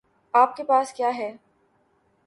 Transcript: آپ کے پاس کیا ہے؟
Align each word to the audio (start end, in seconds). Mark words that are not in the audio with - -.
آپ 0.33 0.55
کے 0.55 0.63
پاس 0.63 0.93
کیا 0.93 1.17
ہے؟ 1.17 1.31